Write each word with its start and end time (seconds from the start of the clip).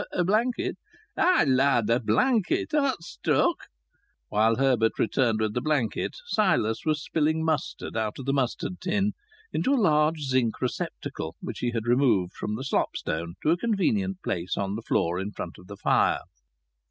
"A 0.11 0.23
blanket?" 0.23 0.77
"Ay, 1.15 1.43
lad! 1.43 1.87
A 1.91 1.99
blanket. 1.99 2.73
Art 2.73 3.03
struck?" 3.03 3.67
When 4.29 4.55
Herbert 4.55 4.97
returned 4.97 5.39
with 5.39 5.53
the 5.53 5.61
blanket 5.61 6.15
Silas 6.25 6.83
was 6.87 7.03
spilling 7.03 7.45
mustard 7.45 7.95
out 7.95 8.17
of 8.17 8.25
the 8.25 8.33
mustard 8.33 8.81
tin 8.81 9.11
into 9.53 9.75
a 9.75 9.75
large 9.75 10.21
zinc 10.23 10.59
receptacle 10.59 11.35
which 11.39 11.59
he 11.59 11.69
had 11.69 11.85
removed 11.85 12.33
from 12.33 12.55
the 12.55 12.63
slop 12.63 12.97
stone 12.97 13.35
to 13.43 13.51
a 13.51 13.57
convenient 13.57 14.23
place 14.23 14.57
on 14.57 14.73
the 14.75 14.81
floor 14.81 15.19
in 15.19 15.29
front 15.33 15.59
of 15.59 15.67
the 15.67 15.77
fire. 15.77 16.21